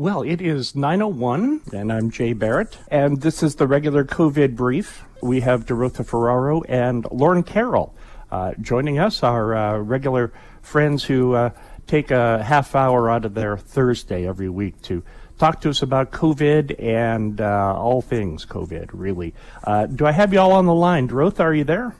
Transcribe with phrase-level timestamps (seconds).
[0.00, 5.04] Well, it is 901, and I'm Jay Barrett, and this is the regular COVID brief.
[5.22, 7.94] We have Derotha Ferraro and Lauren Carroll
[8.32, 10.32] uh, joining us, our uh, regular
[10.62, 11.50] friends who uh,
[11.86, 15.02] take a half hour out of their Thursday every week to
[15.38, 19.34] talk to us about COVID and uh, all things COVID, really.
[19.64, 21.08] Uh, do I have you all on the line?
[21.08, 21.94] Derotha, are you there?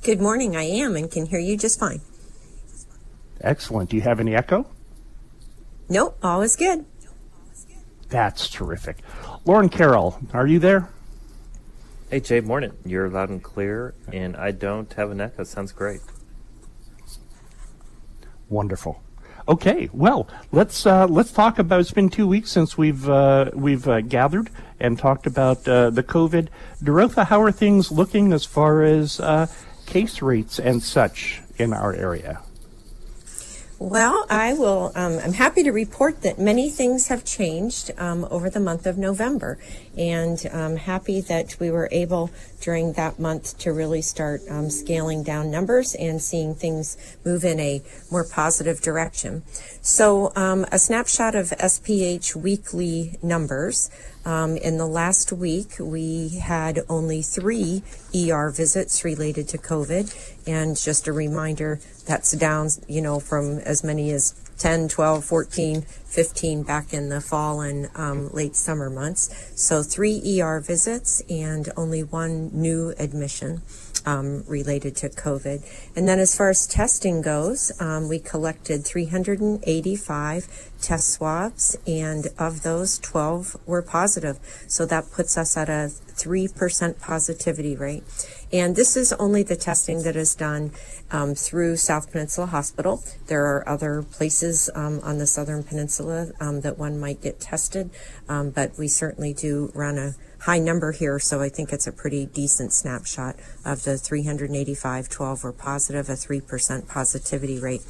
[0.00, 0.56] Good morning.
[0.56, 2.00] I am and can hear you just fine.
[3.42, 3.90] Excellent.
[3.90, 4.66] Do you have any echo?
[5.88, 6.84] Nope, all is good.
[8.08, 8.98] That's terrific.
[9.44, 10.88] Lauren Carroll, are you there?
[12.10, 12.72] Hey, Jay, morning.
[12.84, 15.44] You're loud and clear, and I don't have an echo.
[15.44, 16.00] Sounds great.
[18.48, 19.02] Wonderful.
[19.48, 21.80] Okay, well, let's uh, let's talk about.
[21.80, 24.50] It's been two weeks since we've uh, we've uh, gathered
[24.80, 26.48] and talked about uh, the COVID.
[26.82, 29.46] Derotha, how are things looking as far as uh,
[29.86, 32.40] case rates and such in our area?
[33.78, 34.90] Well, I will.
[34.94, 38.96] Um, I'm happy to report that many things have changed um, over the month of
[38.96, 39.58] November,
[39.98, 42.30] and I'm happy that we were able
[42.62, 47.60] during that month to really start um, scaling down numbers and seeing things move in
[47.60, 49.42] a more positive direction.
[49.82, 53.90] So, um, a snapshot of SPH weekly numbers.
[54.26, 60.12] Um, in the last week, we had only three ER visits related to COVID.
[60.48, 65.82] And just a reminder, that's down, you know, from as many as 10, 12, 14,
[65.82, 69.52] 15 back in the fall and um, late summer months.
[69.54, 73.62] So three ER visits and only one new admission.
[74.06, 75.66] Um, related to COVID.
[75.96, 82.62] And then, as far as testing goes, um, we collected 385 test swabs, and of
[82.62, 84.38] those, 12 were positive.
[84.68, 88.04] So that puts us at a 3% positivity rate.
[88.52, 90.72] And this is only the testing that is done
[91.10, 93.02] um, through South Peninsula Hospital.
[93.26, 97.90] There are other places um, on the Southern Peninsula um, that one might get tested,
[98.28, 100.14] um, but we certainly do run a
[100.46, 103.34] high number here, so I think it's a pretty decent snapshot
[103.64, 107.82] of the 385, 12 were positive, a 3% positivity rate.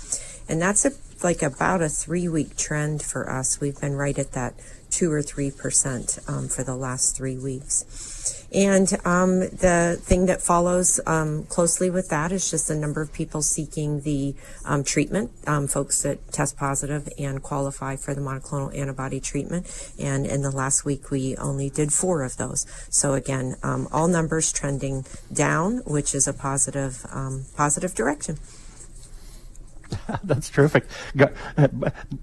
[0.48, 3.60] And that's a, like about a three week trend for us.
[3.60, 4.54] We've been right at that
[4.96, 7.84] two or three percent um, for the last three weeks.
[8.54, 13.12] And um, the thing that follows um, closely with that is just the number of
[13.12, 14.34] people seeking the
[14.64, 19.66] um, treatment, um, folks that test positive and qualify for the monoclonal antibody treatment.
[19.98, 22.64] And in the last week, we only did four of those.
[22.88, 27.04] So again, um, all numbers trending down, which is a positive
[27.56, 28.38] positive direction.
[30.24, 30.84] That's terrific.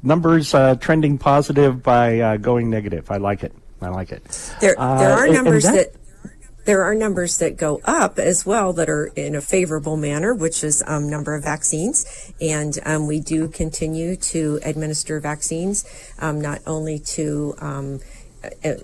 [0.01, 3.09] numbers uh, trending positive by uh, going negative.
[3.12, 3.53] I like it.
[3.81, 4.24] I like it.
[4.62, 6.00] There, uh, there are numbers that, that,
[6.66, 10.63] there are numbers that go up as well that are in a favorable manner, which
[10.63, 15.85] is um, number of vaccines, and um, we do continue to administer vaccines
[16.19, 18.00] um, not only to um,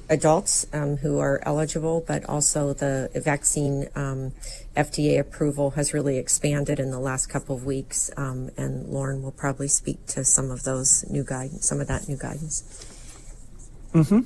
[0.09, 4.31] adults um, who are eligible, but also the vaccine um,
[4.75, 9.31] FDA approval has really expanded in the last couple of weeks, um, and Lauren will
[9.31, 12.85] probably speak to some of those new guidance, some of that new guidance.
[13.93, 14.21] Hmm.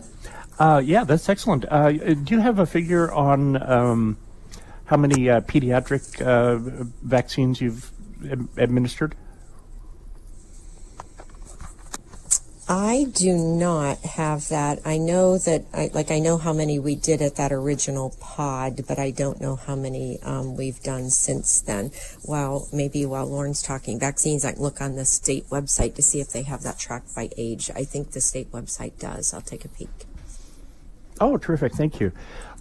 [0.59, 1.65] Uh, yeah, that's excellent.
[1.69, 4.17] Uh, do you have a figure on um,
[4.85, 6.57] how many uh, pediatric uh,
[7.01, 7.91] vaccines you've
[8.57, 9.15] administered?
[12.67, 14.79] I do not have that.
[14.85, 18.85] I know that, I, like, I know how many we did at that original pod,
[18.87, 21.91] but I don't know how many um, we've done since then.
[22.21, 26.21] While maybe while Lauren's talking vaccines, I can look on the state website to see
[26.21, 27.69] if they have that tracked by age.
[27.75, 29.33] I think the state website does.
[29.33, 29.89] I'll take a peek.
[31.19, 31.73] Oh, terrific.
[31.73, 32.11] Thank you.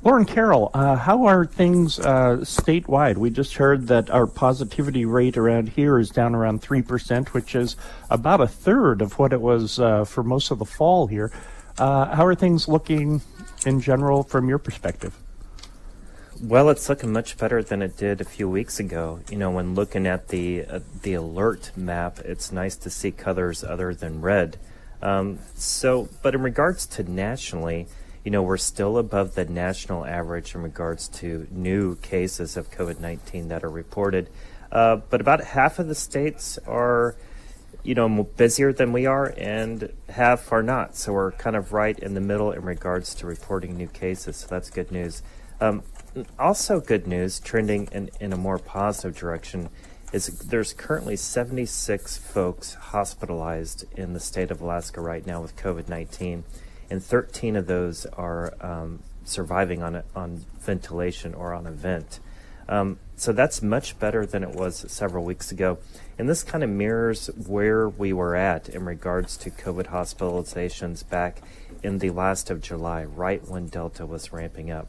[0.04, 3.16] Lauren Carroll, uh, how are things uh, statewide?
[3.16, 7.76] We just heard that our positivity rate around here is down around 3%, which is
[8.10, 11.32] about a third of what it was uh, for most of the fall here.
[11.78, 13.22] Uh, how are things looking
[13.64, 15.16] in general from your perspective?
[16.42, 19.20] Well, it's looking much better than it did a few weeks ago.
[19.30, 23.62] You know, when looking at the uh, the alert map, it's nice to see colors
[23.62, 24.58] other than red.
[25.00, 27.86] Um, so, but in regards to nationally,
[28.24, 33.00] you know, we're still above the national average in regards to new cases of COVID
[33.00, 34.28] 19 that are reported.
[34.70, 37.16] Uh, but about half of the states are,
[37.82, 40.96] you know, busier than we are, and half are not.
[40.96, 44.36] So we're kind of right in the middle in regards to reporting new cases.
[44.36, 45.22] So that's good news.
[45.60, 45.82] Um,
[46.38, 49.68] also, good news, trending in, in a more positive direction,
[50.12, 55.88] is there's currently 76 folks hospitalized in the state of Alaska right now with COVID
[55.88, 56.44] 19
[56.92, 62.20] and 13 of those are um, surviving on a, on ventilation or on a vent.
[62.68, 65.78] Um, so that's much better than it was several weeks ago.
[66.18, 71.40] And this kind of mirrors where we were at in regards to COVID hospitalizations back
[71.82, 74.86] in the last of July, right when Delta was ramping up.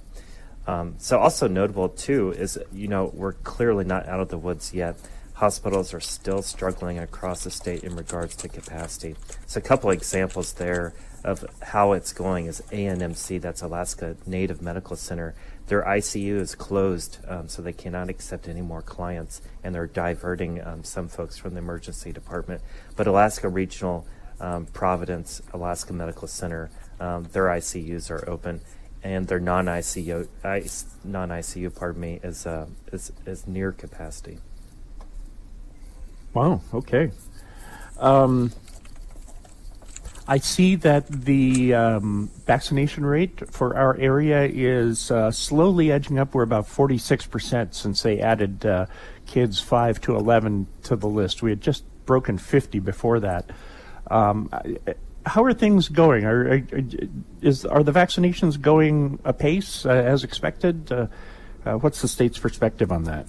[0.68, 4.74] Um, so, also notable too is, you know, we're clearly not out of the woods
[4.74, 4.98] yet.
[5.36, 9.16] Hospitals are still struggling across the state in regards to capacity.
[9.46, 10.94] So, a couple examples there
[11.24, 15.36] of how it's going is ANMC, that's Alaska Native Medical Center.
[15.68, 20.62] Their ICU is closed, um, so they cannot accept any more clients, and they're diverting
[20.62, 22.62] um, some folks from the emergency department.
[22.98, 24.06] But Alaska Regional
[24.42, 28.60] um, Providence Alaska Medical Center, um, their ICUs are open,
[29.02, 30.28] and their non-ICU,
[31.06, 34.40] non-ICU, pardon me, is uh, is is near capacity.
[36.34, 36.62] Wow.
[36.74, 37.12] Okay.
[38.00, 38.52] Um,
[40.28, 46.34] I see that the um, vaccination rate for our area is uh, slowly edging up.
[46.34, 48.86] We're about 46% since they added uh,
[49.26, 51.42] kids 5 to 11 to the list.
[51.42, 53.50] We had just broken 50 before that.
[54.10, 54.50] Um,
[55.26, 56.26] how are things going?
[56.26, 56.62] Are, are,
[57.42, 60.92] is, are the vaccinations going apace uh, as expected?
[60.92, 61.08] Uh,
[61.66, 63.26] uh, what's the state's perspective on that?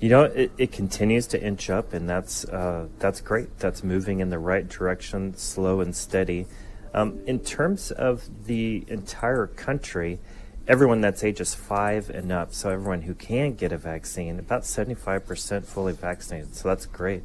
[0.00, 3.58] You know, it, it continues to inch up, and that's uh, that's great.
[3.58, 6.46] That's moving in the right direction, slow and steady.
[6.94, 10.20] Um, in terms of the entire country,
[10.68, 15.64] everyone that's ages five and up, so everyone who can get a vaccine, about 75%
[15.64, 16.54] fully vaccinated.
[16.54, 17.22] So that's great.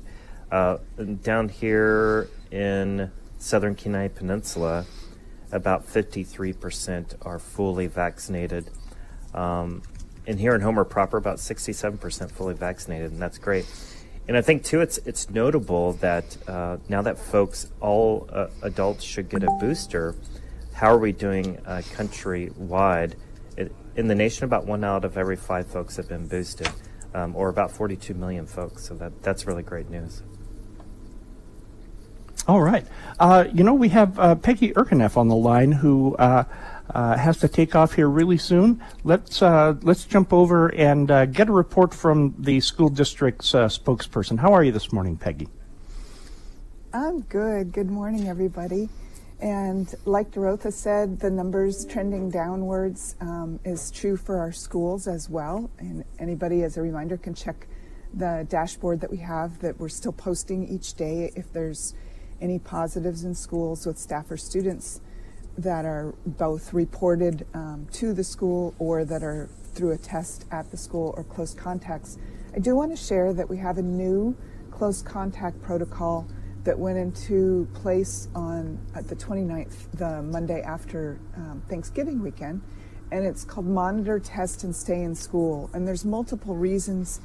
[0.51, 0.77] Uh,
[1.21, 4.85] down here in southern Kenai Peninsula,
[5.51, 8.69] about 53% are fully vaccinated.
[9.33, 9.83] Um,
[10.25, 13.65] and here in Homer proper, about 67% fully vaccinated, and that's great.
[14.27, 19.03] And I think too, it's it's notable that uh, now that folks, all uh, adults,
[19.03, 20.15] should get a booster.
[20.73, 23.15] How are we doing uh, countrywide?
[23.57, 26.69] It, in the nation, about one out of every five folks have been boosted,
[27.13, 28.87] um, or about 42 million folks.
[28.87, 30.23] So that that's really great news.
[32.47, 32.85] All right.
[33.19, 36.15] Uh, you know, we have uh, Pegge Erkeneff on the line who
[36.89, 38.81] uh, has to take off here really soon.
[39.03, 43.67] Let's uh, let's jump over and uh, get a report from the school district's uh,
[43.67, 44.39] spokesperson.
[44.39, 45.47] How are you this morning, Pegge?
[46.93, 47.71] I'm good.
[47.71, 48.89] Good morning, everybody.
[49.39, 55.29] And like Derotha said, the numbers trending downwards um, is true for our schools as
[55.29, 55.69] well.
[55.79, 57.67] And anybody, as a reminder, can check
[58.13, 61.93] the dashboard that we have that we're still posting each day if there's
[62.39, 65.01] any positives in schools with staff or students
[65.57, 70.69] that are both reported um, to the school or that are through a test at
[70.71, 72.17] the school or close contacts.
[72.55, 74.35] I do want to share that we have a new
[74.71, 76.27] close contact protocol
[76.63, 82.61] that went into place on uh, the 29th, the Monday after um, Thanksgiving weekend,
[83.11, 85.69] and it's called Monitor, Test, and Stay in School.
[85.73, 87.19] And there's multiple reasons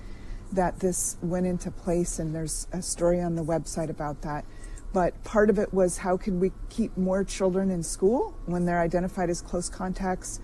[0.52, 4.44] that this went into place, and there's a story on the website about that.
[4.92, 8.80] But part of it was how can we keep more children in school when they're
[8.80, 10.40] identified as close contacts,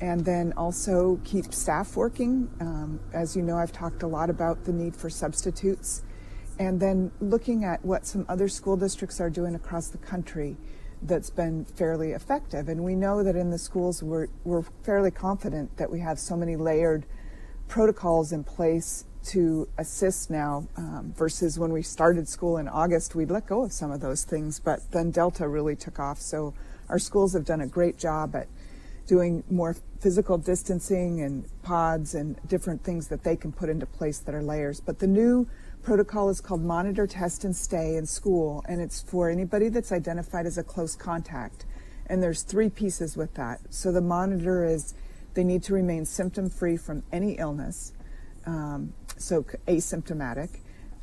[0.00, 2.48] and then also keep staff working.
[2.60, 6.02] Um, as you know, I've talked a lot about the need for substitutes,
[6.58, 10.56] and then looking at what some other school districts are doing across the country
[11.02, 12.68] that's been fairly effective.
[12.68, 16.36] And we know that in the schools, we're, we're fairly confident that we have so
[16.36, 17.06] many layered
[17.68, 23.30] protocols in place to assist now um, versus when we started school in August, we'd
[23.30, 26.18] let go of some of those things, but then Delta really took off.
[26.18, 26.54] So
[26.88, 28.48] our schools have done a great job at
[29.06, 34.18] doing more physical distancing and pods and different things that they can put into place
[34.20, 34.80] that are layers.
[34.80, 35.48] But the new
[35.82, 40.46] protocol is called Monitor, Test, and Stay in School, and it's for anybody that's identified
[40.46, 41.64] as a close contact.
[42.06, 43.60] And there's three pieces with that.
[43.70, 44.94] So the monitor is
[45.34, 47.92] they need to remain symptom free from any illness.
[48.46, 50.48] Um, so asymptomatic,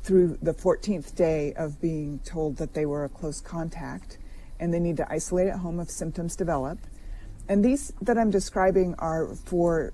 [0.02, 4.18] through the 14th day of being told that they were a close contact,
[4.60, 6.78] and they need to isolate at home if symptoms develop.
[7.48, 9.92] And these that I'm describing are for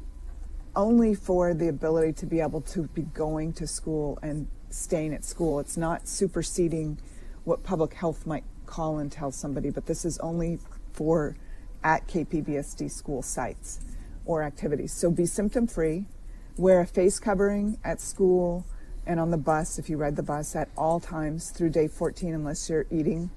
[0.77, 5.25] only for the ability to be able to be going to school and staying at
[5.25, 5.61] school.
[5.61, 6.99] It's not superseding
[7.45, 10.59] what public health might call and tell somebody, but this is only
[10.93, 11.37] for
[11.85, 13.81] at KPBSD school sites
[14.25, 14.93] or activities.
[14.93, 16.07] So be symptom free,
[16.57, 18.65] Wear a face covering at school
[19.07, 22.33] and on the bus if you ride the bus at all times through day 14
[22.33, 23.31] unless you're eating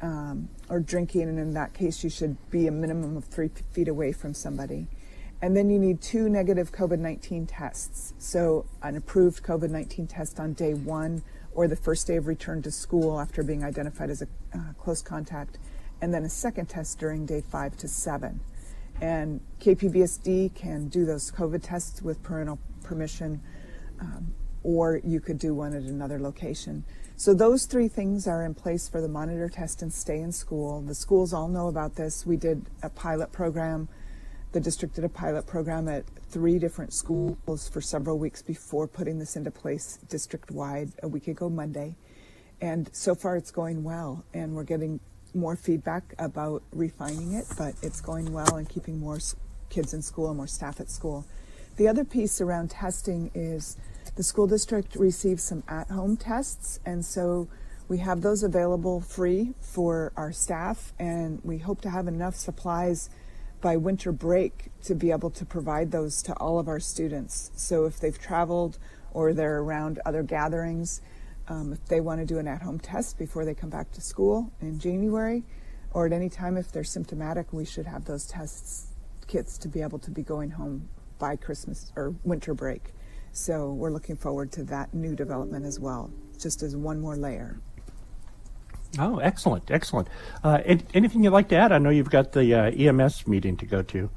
[0.00, 3.86] um, or drinking and in that case you should be a minimum of three feet
[3.86, 4.86] away from somebody.
[5.42, 8.14] And then you need two negative covid-19 tests.
[8.16, 12.70] So an approved covid-19 test on day one or the first day of return to
[12.70, 15.58] school after being identified as a uh, close contact
[16.00, 18.40] and then a second test during day five to seven
[19.00, 23.40] and KPBSD can do those COVID tests with parental permission
[24.00, 26.84] um, or you could do one at another location.
[27.16, 30.80] So those three things are in place for the monitor test and stay in school.
[30.80, 32.26] The schools all know about this.
[32.26, 33.88] We did a pilot program.
[34.52, 39.18] The district did a pilot program at three different schools for several weeks before putting
[39.18, 41.96] this into place district wide a week ago Monday.
[42.60, 45.00] And so far it's going well and we're getting
[45.34, 49.18] more feedback about refining it, but it's going well and keeping more
[49.70, 51.24] kids in school and more staff at school.
[51.76, 53.76] The other piece around testing is
[54.16, 57.48] the school district receives some at home tests, and so
[57.88, 63.10] we have those available free for our staff, and we hope to have enough supplies
[63.60, 67.50] by winter break to be able to provide those to all of our students.
[67.56, 68.78] So if they've traveled
[69.12, 71.00] or they're around other gatherings,
[71.48, 74.00] um, if they want to do an at home test before they come back to
[74.00, 75.44] school in January,
[75.92, 78.88] or at any time if they're symptomatic, we should have those tests
[79.26, 82.92] kits to be able to be going home by Christmas or winter break.
[83.32, 87.58] So we're looking forward to that new development as well, just as one more layer.
[88.98, 90.08] Oh, excellent, excellent.
[90.42, 90.58] Uh,
[90.94, 91.72] anything you'd like to add?
[91.72, 94.08] I know you've got the uh, EMS meeting to go to.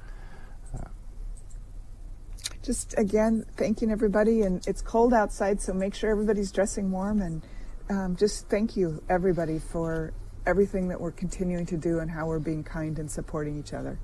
[2.67, 7.41] Just again, thanking everybody, and it's cold outside, so make sure everybody's dressing warm, and
[7.89, 10.11] um, just thank you everybody for
[10.45, 13.97] everything that we're continuing to do and how we're being kind and supporting each other.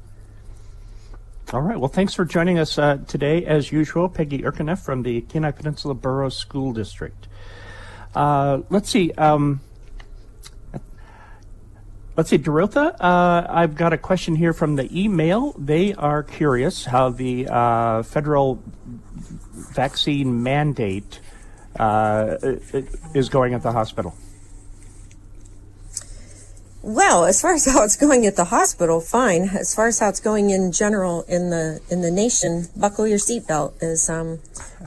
[1.51, 1.77] All right.
[1.77, 4.07] Well, thanks for joining us uh, today, as usual.
[4.07, 7.27] Pegge Erkeneff from the Kenai Peninsula Borough School District.
[8.15, 9.11] Uh, let's see.
[9.17, 9.59] Um,
[12.15, 12.95] let's see, Derotha.
[12.99, 15.53] Uh, I've got a question here from the email.
[15.57, 18.61] They are curious how the uh, federal
[19.73, 21.19] vaccine mandate
[21.79, 22.37] uh,
[23.13, 24.15] is going at the hospital.
[26.81, 29.43] Well, as far as how it's going at the hospital, fine.
[29.43, 33.19] As far as how it's going in general in the in the nation, buckle your
[33.19, 34.39] seatbelt is um,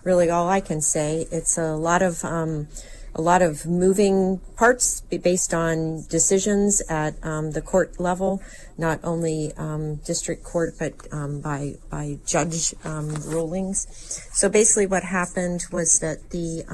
[0.04, 1.26] really all I can say.
[1.32, 2.68] It's a lot of um,
[3.16, 8.42] a lot of moving parts based on decisions at um, the court level,
[8.76, 13.86] not only um, district court but um, by by judge um, rulings.
[14.32, 16.64] So basically, what happened was that the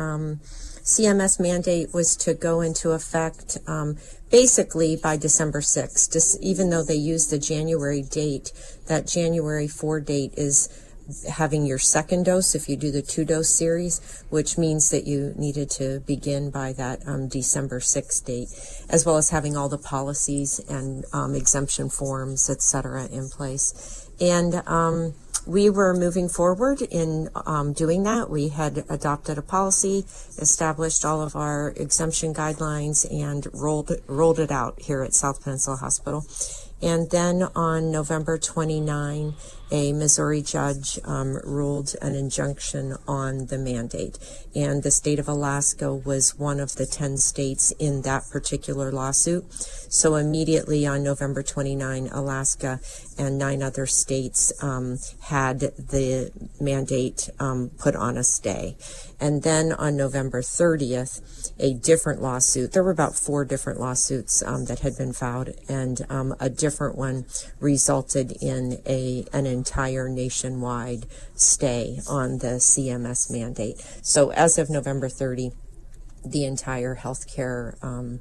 [0.82, 3.96] CMS mandate was to go into effect um,
[4.30, 6.12] basically by December 6th.
[6.12, 8.52] Just, even though they used the January date,
[8.88, 10.68] that January 4 date is
[11.28, 15.32] having your second dose if you do the two dose series, which means that you
[15.36, 18.48] needed to begin by that um, December 6th date,
[18.88, 24.08] as well as having all the policies and um, exemption forms, et cetera, in place.
[24.20, 25.14] And um,
[25.46, 28.30] we were moving forward in um, doing that.
[28.30, 30.04] We had adopted a policy,
[30.38, 35.76] established all of our exemption guidelines, and rolled rolled it out here at South Peninsula
[35.76, 36.24] Hospital.
[36.80, 39.34] And then on November 29,
[39.72, 44.18] a Missouri judge um, ruled an injunction on the mandate.
[44.54, 49.50] And the state of Alaska was one of the 10 states in that particular lawsuit.
[49.52, 52.80] So immediately on November 29, Alaska
[53.18, 58.76] and nine other states um, had the mandate um, put on a stay.
[59.20, 64.64] And then on November 30th, a different lawsuit, there were about four different lawsuits um,
[64.66, 67.26] that had been filed, and um, a different one
[67.60, 73.78] resulted in a an entire nationwide stay on the CMS mandate.
[74.02, 75.52] So as of November 30,
[76.24, 78.20] the entire healthcare um,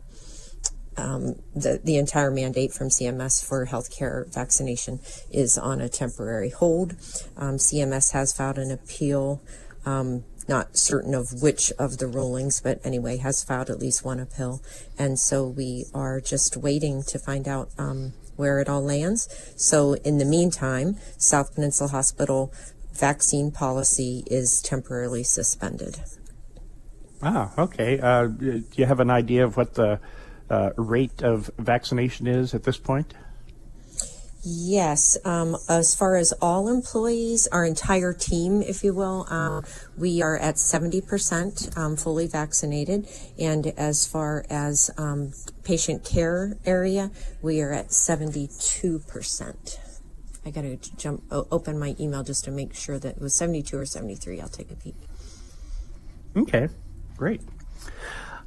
[0.97, 4.99] um, the, the entire mandate from CMS for healthcare vaccination
[5.31, 6.93] is on a temporary hold.
[7.37, 9.41] Um, CMS has filed an appeal.
[9.85, 14.19] Um, not certain of which of the rulings, but anyway, has filed at least one
[14.19, 14.61] appeal.
[14.97, 19.53] And so we are just waiting to find out um, where it all lands.
[19.55, 22.51] So in the meantime, South Peninsula Hospital
[22.93, 26.01] vaccine policy is temporarily suspended.
[27.23, 27.99] Ah, okay.
[27.99, 29.99] Uh, do you have an idea of what the
[30.51, 33.13] uh, rate of vaccination is at this point?
[34.43, 39.63] Yes, um, as far as all employees, our entire team, if you will, um,
[39.95, 43.07] we are at 70% um, fully vaccinated.
[43.37, 47.11] And as far as um, patient care area,
[47.43, 49.77] we are at 72%.
[50.43, 53.77] I got to jump open my email just to make sure that it was 72
[53.77, 54.41] or 73.
[54.41, 54.95] I'll take a peek.
[56.35, 56.67] Okay,
[57.15, 57.41] great.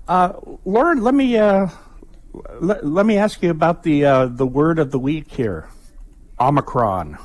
[0.08, 0.32] Uh,
[0.64, 1.68] Lauren, let me uh,
[2.60, 5.68] let, let me ask you about the uh, the word of the week here.
[6.40, 7.18] Omicron.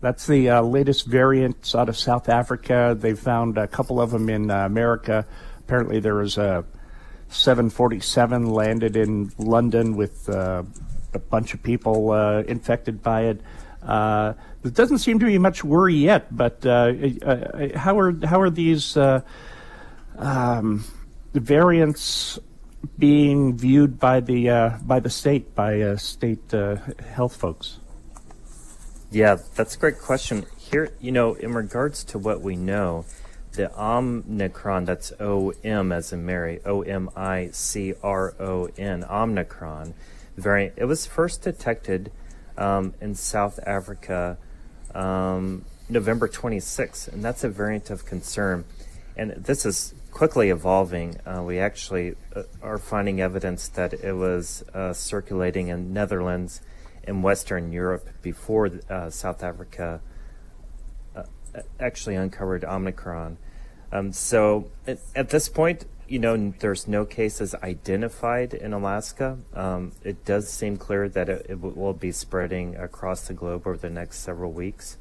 [0.00, 2.96] That's the uh, latest variant out of South Africa.
[2.98, 5.26] They found a couple of them in uh, America.
[5.58, 6.64] Apparently, there was a
[7.28, 10.62] 747 landed in London with uh,
[11.14, 13.40] a bunch of people uh, infected by it.
[13.82, 16.92] Uh, there doesn't seem to be much worry yet, but uh,
[17.74, 18.96] how are how are these
[20.16, 20.84] um,
[21.34, 22.38] variants
[22.98, 26.76] being viewed by the uh, by the state by uh, state uh,
[27.12, 27.78] health folks?
[29.10, 30.44] Yeah, that's a great question.
[30.58, 33.06] Here, you know, in regards to what we know,
[33.52, 39.04] the Omicron, that's O M as in Mary, O M I C R O N,
[39.04, 39.94] Omicron
[40.38, 42.10] variant, it was first detected
[42.56, 44.38] um, in South Africa
[44.94, 48.64] um, November 26th, and that's a variant of concern.
[49.16, 51.20] And this is quickly evolving.
[51.26, 56.60] Uh, we actually uh, are finding evidence that it was uh, circulating in Netherlands
[57.04, 60.00] in Western Europe before uh, South Africa
[61.80, 63.38] actually uncovered Omicron.
[63.90, 69.38] Um, so at, at, this point, you know, there's no cases identified in Alaska.
[69.54, 73.76] Um, it does seem clear that it, it, will be spreading across the globe over
[73.76, 74.98] the next several weeks.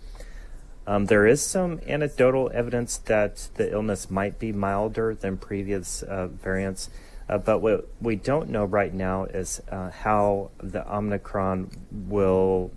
[0.87, 6.27] Um, there is some anecdotal evidence that the illness might be milder than previous uh,
[6.27, 6.89] variants.
[7.27, 12.71] Uh, but what we don't know right now is uh, how the Omicron will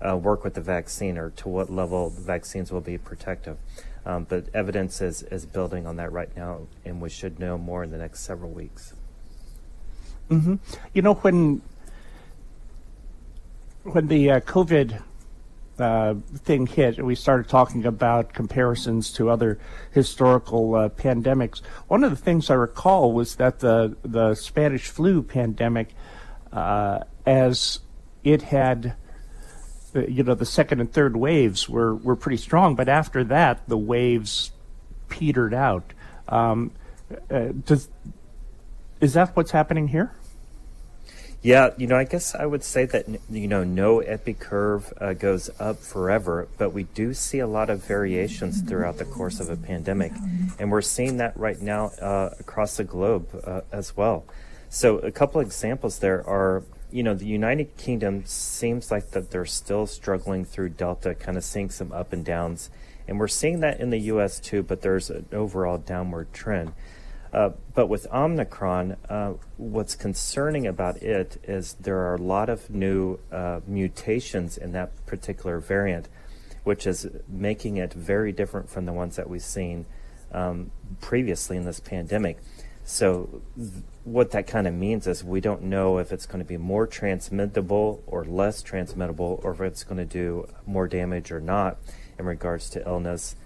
[0.00, 3.58] uh, work with the vaccine or to what level the vaccines will be protective.
[4.06, 7.84] Um, but evidence is, is building on that right now, and we should know more
[7.84, 8.94] in the next several weeks.
[10.30, 10.54] Mm-hmm.
[10.94, 11.60] You know, when
[13.82, 15.02] when the uh, COVID
[15.80, 19.58] uh, thing hit, and we started talking about comparisons to other
[19.92, 21.60] historical uh, pandemics.
[21.88, 25.94] One of the things I recall was that the the Spanish flu pandemic,
[26.52, 27.80] uh, as
[28.24, 28.94] it had,
[29.94, 33.68] uh, you know, the second and third waves were were pretty strong, but after that,
[33.68, 34.52] the waves
[35.08, 35.92] petered out.
[36.28, 36.72] Um,
[37.30, 37.88] uh, does
[39.00, 40.14] is that what's happening here?
[41.42, 45.14] Yeah, you know, I guess I would say that you know no epi curve uh,
[45.14, 49.48] goes up forever, but we do see a lot of variations throughout the course of
[49.48, 50.12] a pandemic,
[50.58, 54.26] and we're seeing that right now uh, across the globe uh, as well.
[54.68, 59.46] So, a couple examples there are, you know, the United Kingdom seems like that they're
[59.46, 62.68] still struggling through Delta, kind of seeing some up and downs,
[63.08, 64.40] and we're seeing that in the U.S.
[64.40, 66.74] too, but there's an overall downward trend.
[67.32, 72.68] Uh, but with Omicron, uh, what's concerning about it is there are a lot of
[72.70, 76.08] new uh, mutations in that particular variant,
[76.64, 79.86] which is making it very different from the ones that we've seen
[80.32, 82.38] um, previously in this pandemic.
[82.84, 86.44] So, th- what that kind of means is we don't know if it's going to
[86.44, 91.40] be more transmittable or less transmittable, or if it's going to do more damage or
[91.40, 91.76] not
[92.18, 93.36] in regards to illness,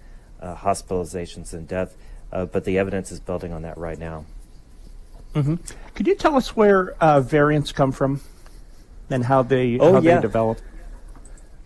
[0.40, 1.97] uh, hospitalizations, and death
[2.35, 4.27] uh, but the evidence is building on that right now.
[5.35, 5.55] Mm-hmm.
[5.94, 8.20] Could you tell us where uh, variants come from
[9.09, 10.16] and how they oh, how yeah.
[10.16, 10.61] they develop?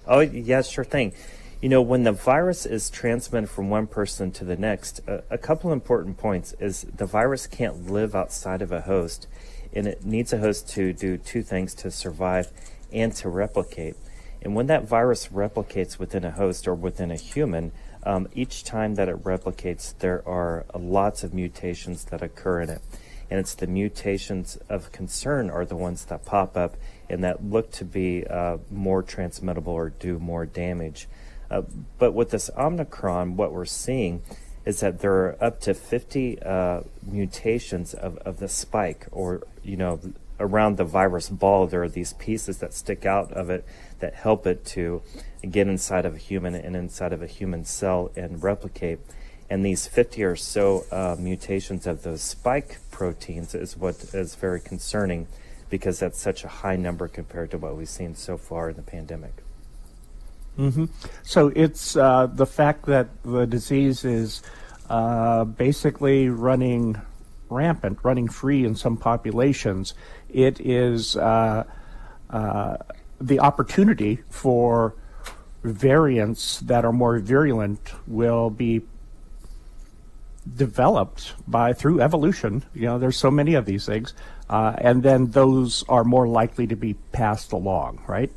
[0.07, 1.13] Oh yeah, sure thing.
[1.61, 5.39] You know, when the virus is transmitted from one person to the next, a, a
[5.39, 9.27] couple important points is the virus can't live outside of a host,
[9.75, 12.53] and it needs a host to do two things to survive
[12.93, 13.97] and to replicate.
[14.41, 17.73] And when that virus replicates within a host or within a human,
[18.05, 22.83] um, each time that it replicates, there are lots of mutations that occur in it.
[23.31, 26.77] And it's the mutations of concern are the ones that pop up
[27.11, 31.09] and that look to be uh, more transmittable or do more damage.
[31.51, 31.63] Uh,
[31.99, 34.23] but with this Omicron, what we're seeing
[34.65, 39.77] is that there are up to 50 uh, mutations of, of the spike, or, you
[39.77, 39.99] know,
[40.41, 43.65] around the virus ball, there are these pieces that stick out of it
[44.01, 45.03] that help it to
[45.51, 49.01] get inside of a human and inside of a human cell and replicate.
[49.51, 54.61] And these 50 or so uh, mutations of those spike proteins is what is very
[54.61, 55.27] concerning
[55.71, 58.83] because that's such a high number compared to what we've seen so far in the
[58.83, 59.33] pandemic.
[60.59, 60.87] Mm-hmm.
[61.23, 64.43] So it's uh, the fact that the disease is
[64.91, 67.01] uh, basically running
[67.49, 69.95] rampant, running free in some populations.
[70.29, 71.65] It is uh,
[72.31, 72.77] uh
[73.21, 74.95] the opportunity for
[75.65, 78.83] variants that are more virulent will be
[80.57, 82.65] developed by through evolution.
[82.75, 84.15] You know, there's so many of these things,
[84.49, 88.31] uh, and then those are more likely to be passed along, right?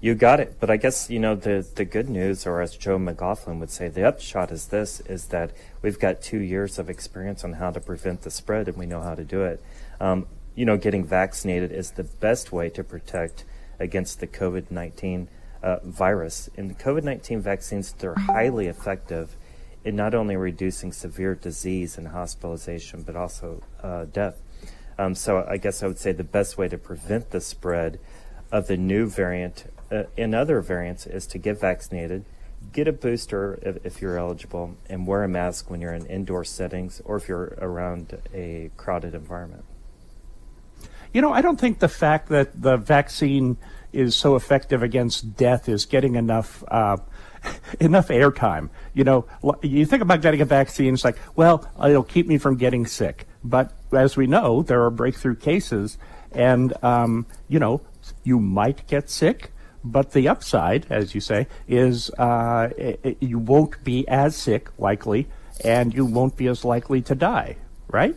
[0.00, 0.58] You got it.
[0.60, 3.88] But I guess you know the the good news, or as Joe McLaughlin would say,
[3.88, 5.50] the upshot is this: is that
[5.82, 9.00] we've got two years of experience on how to prevent the spread, and we know
[9.00, 9.60] how to do it.
[10.00, 10.26] Um,
[10.58, 13.44] you know, getting vaccinated is the best way to protect
[13.78, 15.28] against the COVID 19
[15.62, 16.50] uh, virus.
[16.56, 19.36] And the COVID 19 vaccines, they're highly effective
[19.84, 24.42] in not only reducing severe disease and hospitalization, but also uh, death.
[24.98, 28.00] Um, so I guess I would say the best way to prevent the spread
[28.50, 32.24] of the new variant uh, and other variants is to get vaccinated
[32.72, 36.42] get a booster if, if, you're eligible, and wear a mask when you're in indoor
[36.42, 39.64] settings or if you're around a crowded environment.
[41.12, 43.56] You know, I don't think the fact that the vaccine
[43.92, 46.62] is so effective against death is getting enough.
[46.68, 46.98] Uh,
[47.80, 48.68] enough airtime.
[48.94, 49.26] You know,
[49.62, 53.26] you think about getting a vaccine, it's like, well, it'll keep me from getting sick.
[53.44, 55.98] But as we know, there are breakthrough cases,
[56.32, 57.80] and, um, you know,
[58.24, 59.52] you might get sick,
[59.84, 64.70] but the upside, as you say, is uh, it, it, you won't be as sick,
[64.78, 65.28] likely,
[65.64, 67.56] and you won't be as likely to die,
[67.88, 68.16] right?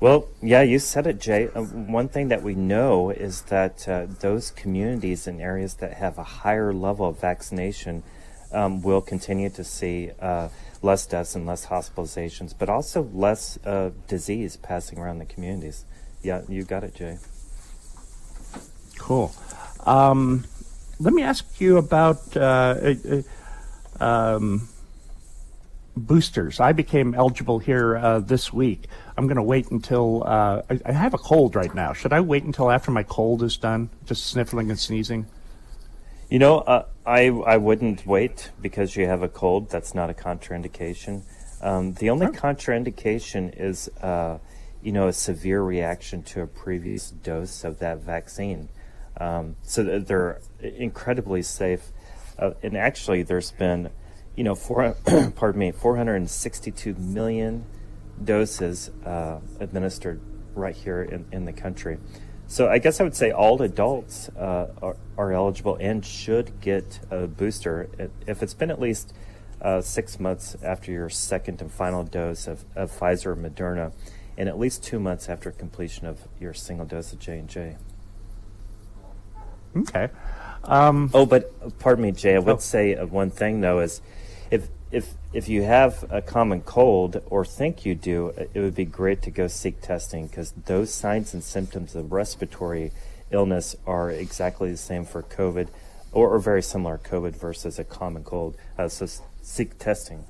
[0.00, 1.48] Well, yeah, you said it, Jay.
[1.54, 6.16] Uh, one thing that we know is that uh, those communities and areas that have
[6.16, 8.02] a higher level of vaccination
[8.50, 10.48] um, will continue to see uh,
[10.80, 15.84] less deaths and less hospitalizations, but also less uh, disease passing around the communities.
[16.22, 17.18] Yeah, you got it, Jay.
[18.98, 19.34] Cool.
[19.84, 20.46] Um,
[20.98, 22.94] let me ask you about uh,
[24.00, 24.68] uh, um,
[25.94, 26.58] boosters.
[26.58, 28.86] I became eligible here this week.
[29.20, 31.92] I'm going to wait until uh, I, I, have a cold right now.
[31.92, 35.26] Should I wait until after my cold is done, just sniffling and sneezing?
[36.30, 39.68] You know, uh, I I wouldn't wait because you have a cold.
[39.68, 41.24] That's not a contraindication.
[41.60, 44.38] Um, the only contraindication is, uh,
[44.82, 48.70] you know, a severe reaction to a previous dose of that vaccine.
[49.18, 51.92] Um, so they're incredibly safe.
[52.38, 53.90] Uh, and actually, there's been,
[54.34, 54.96] you know, four,
[55.36, 57.66] pardon me, 462 million
[58.24, 60.20] doses uh, administered
[60.54, 61.98] right here in, in the country.
[62.46, 66.98] So I guess I would say all adults uh, are, are, eligible and should get
[67.08, 67.88] a booster
[68.26, 69.14] if it's been at least
[69.62, 73.92] uh, six months after your second and final dose of, of Pfizer or Moderna,
[74.36, 77.76] and at least two months after completion of your single dose of J and J.
[79.76, 80.08] Okay.
[80.64, 82.34] Um, oh, but pardon me, Jay.
[82.34, 82.58] I would oh.
[82.58, 84.02] say one thing though is,
[84.50, 88.84] if if if you have a common cold or think you do, it would be
[88.84, 92.90] great to go seek testing because those signs and symptoms of respiratory
[93.30, 95.68] illness are exactly the same for COVID,
[96.12, 98.56] or, or very similar COVID versus a common cold.
[98.76, 99.06] Uh, so
[99.42, 100.24] seek testing.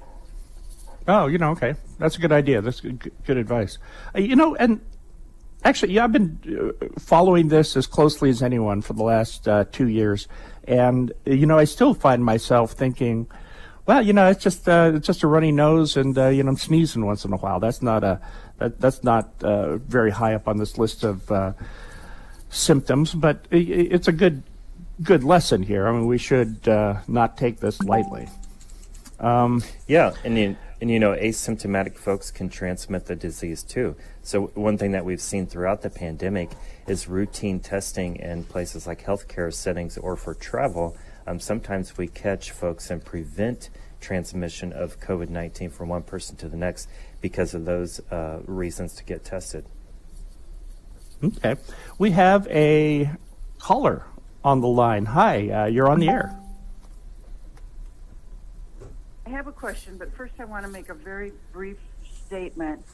[1.08, 2.60] Oh, you know, okay, that's a good idea.
[2.60, 3.78] That's good, good advice.
[4.14, 4.80] Uh, you know, and
[5.62, 6.38] Actually, yeah, I've been
[6.80, 10.26] uh, following this as closely as anyone for the last uh, two years,
[10.64, 13.26] and you know, I still find myself thinking,
[13.90, 16.50] well, you know, it's just uh, it's just a runny nose, and uh, you know,
[16.50, 17.58] I'm sneezing once in a while.
[17.58, 18.20] That's not a
[18.58, 21.54] that, that's not uh, very high up on this list of uh,
[22.50, 24.44] symptoms, but it's a good
[25.02, 25.88] good lesson here.
[25.88, 26.64] I mean, we should
[27.08, 28.28] not take this lightly.
[29.18, 33.96] Um, yeah, and you, and you know, asymptomatic folks can transmit the disease too.
[34.22, 36.52] So one thing that we've seen throughout the pandemic
[36.86, 40.96] is routine testing in places like healthcare settings or for travel.
[41.26, 43.68] Um, sometimes we catch folks and prevent
[44.00, 46.88] transmission of COVID-19 from one person to the next
[47.20, 49.64] because of those uh, reasons to get tested.
[51.22, 51.56] Okay,
[51.98, 53.10] we have a
[53.58, 54.06] caller
[54.42, 55.04] on the line.
[55.06, 56.34] Hi, uh, you're on the air.
[59.26, 61.76] I have a question, but first I want to make a very brief
[62.26, 62.84] statement,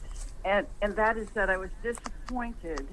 [0.43, 2.85] and and that is that I was disappointed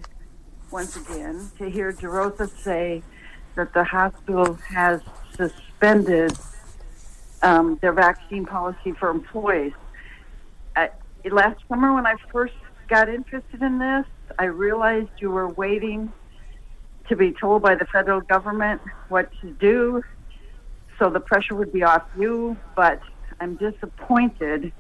[0.70, 3.02] once again to hear Derotha say
[3.54, 5.00] that the hospital has
[5.36, 6.32] suspended
[7.44, 9.72] um, their vaccine policy for employees.
[11.30, 12.52] Last summer, when I first
[12.90, 14.04] got interested in this,
[14.38, 16.12] I realized you were waiting
[17.08, 20.02] to be told by the federal government what to do
[20.98, 23.00] so the pressure would be off you, but
[23.40, 24.72] I'm disappointed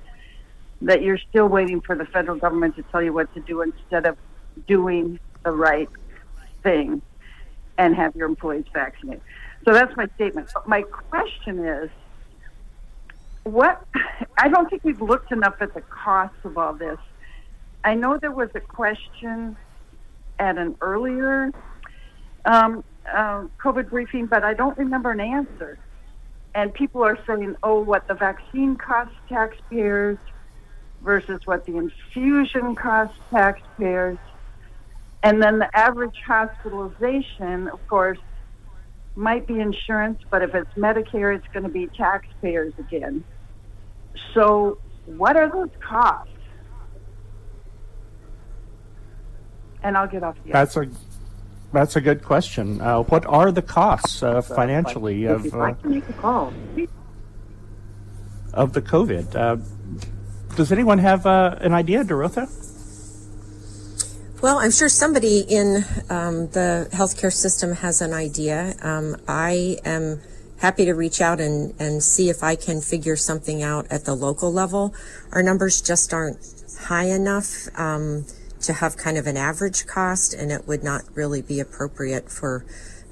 [0.82, 4.06] that you're still waiting for the federal government to tell you what to do instead
[4.06, 4.16] of
[4.68, 5.88] doing the right
[6.62, 7.02] thing
[7.78, 9.22] and have your employees vaccinated.
[9.66, 10.48] So that's my statement.
[10.54, 11.90] But my question is
[13.44, 13.84] what
[14.38, 16.98] I don't think we've looked enough at the cost of all this.
[17.84, 19.56] I know there was a question
[20.38, 21.52] at an earlier
[22.44, 25.78] um, uh, COVID briefing, but I don't remember an answer
[26.54, 30.18] and people are saying, oh, what the vaccine costs taxpayers
[31.02, 34.18] versus what the infusion costs taxpayers.
[35.22, 38.18] And then the average hospitalization, of course,
[39.16, 43.24] might be insurance, but if it's Medicare, it's going to be taxpayers again.
[44.32, 46.30] So, what are those costs?
[49.82, 50.52] And I'll get off the.
[50.52, 50.88] That's a
[51.72, 52.80] that's a good question.
[52.80, 55.74] Uh, what are the costs uh, financially of uh,
[58.52, 59.34] of the COVID?
[59.34, 59.56] Uh,
[60.56, 62.48] does anyone have uh, an idea, Derotha?
[64.40, 68.74] Well, I'm sure somebody in um, the healthcare system has an idea.
[68.82, 70.20] Um, I am
[70.58, 74.14] happy to reach out and, and see if I can figure something out at the
[74.14, 74.94] local level.
[75.32, 76.38] Our numbers just aren't
[76.80, 78.26] high enough um,
[78.62, 82.64] to have kind of an average cost, and it would not really be appropriate for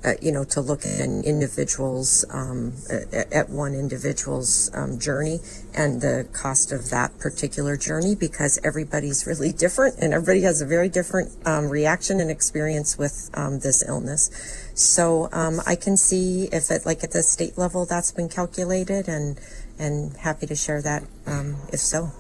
[0.05, 5.41] uh, you know, to look at an individual's, um, at, at one individual's um, journey
[5.75, 10.67] and the cost of that particular journey because everybody's really different and everybody has a
[10.67, 14.31] very different um, reaction and experience with um, this illness.
[14.75, 19.09] So um, I can see if it, like at the state level, that's been calculated
[19.09, 19.39] and
[19.79, 22.11] and happy to share that um, if so.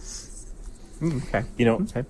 [1.00, 1.44] Mm, okay.
[1.56, 2.04] You know, Okay.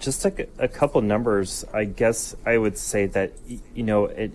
[0.00, 1.64] just a, a couple numbers.
[1.72, 3.32] I guess I would say that
[3.74, 4.32] you know it.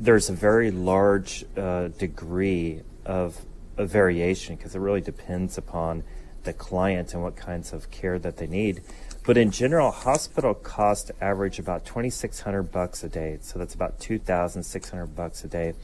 [0.00, 3.44] There's a very large uh, degree of,
[3.76, 6.04] of variation because it really depends upon
[6.44, 8.82] the client and what kinds of care that they need.
[9.24, 13.38] But in general, hospital costs average about 2,600 bucks a day.
[13.42, 15.74] So that's about 2,600 bucks a day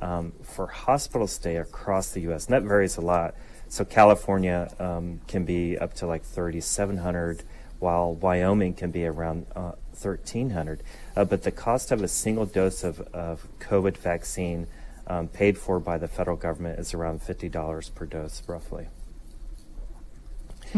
[0.00, 2.46] um, for hospital stay across the U.S.
[2.46, 3.34] And that varies a lot.
[3.68, 7.42] So California um, can be up to like 3,700,
[7.80, 10.82] while Wyoming can be around uh, 1,300.
[11.16, 14.66] Uh, but the cost of a single dose of, of COVID vaccine
[15.06, 18.88] um, paid for by the federal government is around $50 per dose, roughly.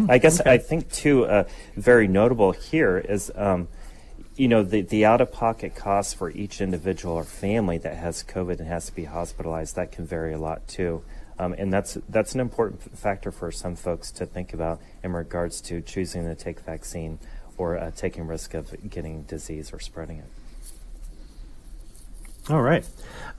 [0.09, 3.69] I guess I think too, uh, very notable here is, um,
[4.37, 8.23] you know, the, the out of pocket costs for each individual or family that has
[8.23, 11.03] COVID and has to be hospitalized, that can vary a lot too.
[11.39, 15.61] Um, and that's, that's an important factor for some folks to think about in regards
[15.63, 17.19] to choosing to take vaccine
[17.59, 20.31] or uh, taking risk of getting disease or spreading it.
[22.49, 22.87] All right.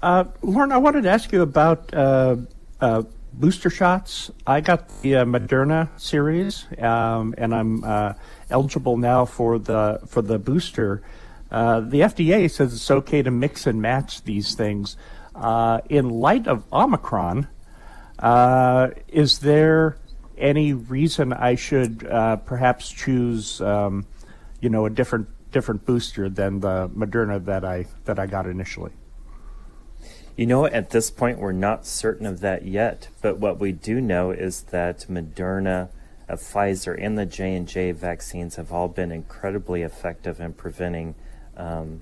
[0.02, 2.36] Uh, Lauren, I wanted to ask you about uh,
[2.82, 4.32] uh, booster shots.
[4.46, 8.14] I got the uh, Moderna series, um, and I'm uh,
[8.50, 11.04] eligible now for the for the booster.
[11.50, 14.98] Uh, the FDA says it's okay to mix and match these things.
[15.90, 17.48] In light of Omicron,
[19.08, 19.98] is there
[20.38, 24.06] any reason I should uh, perhaps choose, um,
[24.62, 28.92] you know, a different different booster than the Moderna that I that I got initially?
[30.36, 33.08] You know, at this point, we're not certain of that yet.
[33.22, 35.90] But what we do know is that Moderna,
[36.30, 41.16] uh, Pfizer, and the J and J vaccines have all been incredibly effective in preventing
[41.56, 42.02] um,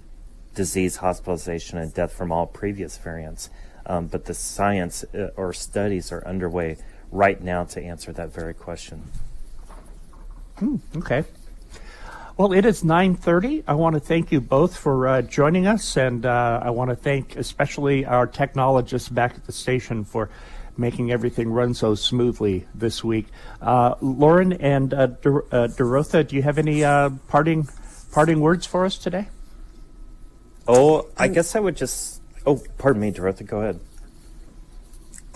[0.53, 3.49] disease, hospitalization, and death from all previous variants.
[3.85, 6.77] Um, but the science uh, or studies are underway
[7.15, 9.01] right now to answer that very question.
[10.97, 11.23] Okay.
[12.37, 13.63] Well, it is 9:30.
[13.65, 16.95] I want to thank you both for uh, joining us, and uh, I want to
[16.95, 20.29] thank especially our technologists back at the station for
[20.77, 23.27] making everything run so smoothly this week.
[23.61, 27.69] Uh, Lauren and uh, Dor- uh, Derotha, do you have any uh, parting
[28.11, 29.27] parting words for us today?
[30.67, 32.21] Oh, I guess I would just.
[32.45, 33.45] Oh, pardon me, Dorothy.
[33.45, 33.79] Go ahead.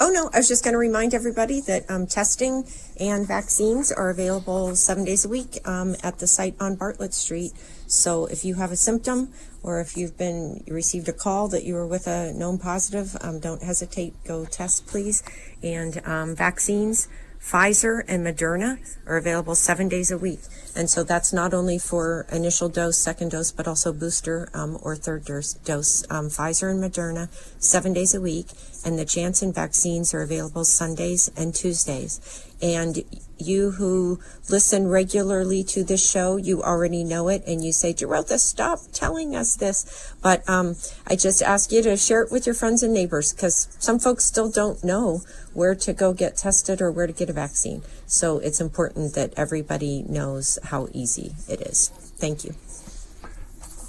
[0.02, 2.64] Oh, no, I was just going to remind everybody that um, testing
[3.02, 7.52] and vaccines are available seven days a week um, at the site on Bartlett Street.
[7.86, 11.74] So if you have a symptom or if you've been received a call that you
[11.74, 14.14] were with a known positive, um, don't hesitate.
[14.24, 15.22] Go test, please.
[15.62, 17.10] And um, vaccines,
[17.42, 20.40] Pfizer and Moderna are available seven days a week.
[20.76, 24.96] And so that's not only for initial dose, second dose, but also booster um, or
[24.96, 26.06] third dose.
[26.10, 28.48] Um, Pfizer and Moderna, seven days a week.
[28.86, 32.46] And the Janssen vaccines are available Sundays and Tuesdays.
[32.62, 33.04] And
[33.42, 38.40] you who listen regularly to this show, you already know it, and you say, Derotha,
[38.40, 40.14] stop telling us this.
[40.22, 40.76] But um,
[41.08, 44.26] I just ask you to share it with your friends and neighbors because some folks
[44.26, 45.22] still don't know
[45.54, 47.82] where to go get tested or where to get a vaccine.
[48.06, 51.90] So it's important that everybody knows how easy it is.
[52.18, 52.56] Thank you.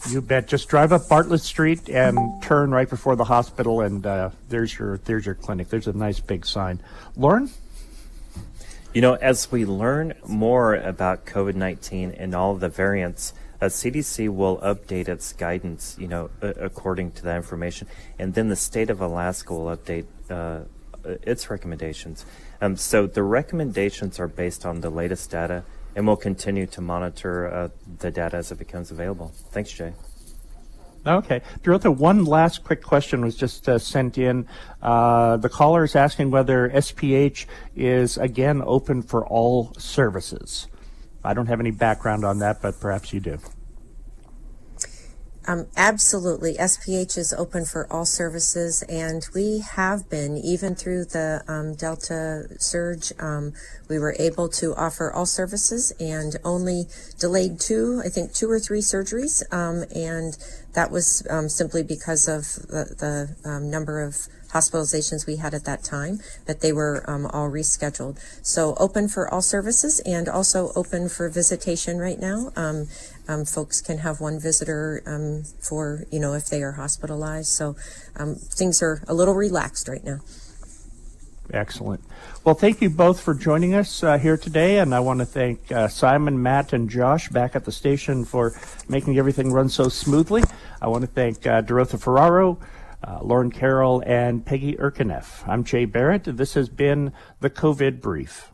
[0.08, 0.48] You bet.
[0.48, 4.96] Just drive up Bartlett Street and turn right before the hospital, and uh, there's your
[4.98, 5.68] there's your clinic.
[5.68, 6.80] There's a nice big sign.
[7.16, 7.50] Lauren.
[8.92, 14.28] You know, as we learn more about COVID 19 and all the variants, uh, CDC
[14.28, 17.86] will update its guidance, you know, uh, according to that information.
[18.18, 20.62] And then the state of Alaska will update uh,
[21.22, 22.26] its recommendations.
[22.60, 25.62] Um, so the recommendations are based on the latest data,
[25.94, 27.68] and we'll continue to monitor uh,
[28.00, 29.30] the data as it becomes available.
[29.52, 29.92] Thanks, Jay.
[31.06, 31.40] Okay.
[31.62, 34.46] Derotha, one last quick question was just uh, sent in.
[34.82, 40.68] Uh, the caller is asking whether SPH is again open for all services.
[41.24, 43.38] I don't have any background on that, but perhaps you do.
[45.50, 46.54] Um, absolutely.
[46.54, 52.46] SPH is open for all services, and we have been, even through the um, Delta
[52.60, 53.52] surge, um,
[53.88, 56.84] we were able to offer all services and only
[57.18, 59.42] delayed two, I think, two or three surgeries.
[59.52, 60.38] Um, and
[60.74, 65.64] that was um, simply because of the, the um, number of hospitalizations we had at
[65.64, 68.18] that time, but they were um, all rescheduled.
[68.42, 72.52] So open for all services and also open for visitation right now.
[72.56, 72.88] Um,
[73.28, 77.48] um, folks can have one visitor um, for, you know, if they are hospitalized.
[77.48, 77.76] So
[78.16, 80.20] um, things are a little relaxed right now.
[81.52, 82.02] Excellent.
[82.44, 85.72] Well, thank you both for joining us uh, here today, and I want to thank
[85.72, 88.54] uh, Simon, Matt, and Josh back at the station for
[88.88, 90.42] making everything run so smoothly.
[90.80, 92.58] I want to thank uh, Derotha Ferraro,
[93.06, 95.46] uh, Lauren Carroll, and Pegge Erkeneff.
[95.48, 96.24] I'm Jay Barrett.
[96.24, 98.49] This has been the COVID Brief.